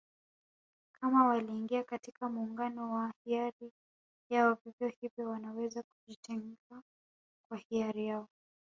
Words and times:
Kama 1.01 1.25
waliingia 1.27 1.83
katika 1.83 2.29
Muungano 2.29 2.89
kwa 2.89 3.13
hiari 3.25 3.71
yao 4.29 4.57
vivyo 4.65 4.87
hivyo 5.01 5.29
wanaweza 5.29 5.83
kujitenga 5.83 6.81
kwa 7.49 7.57
hiari 7.57 8.05
yao 8.07 8.27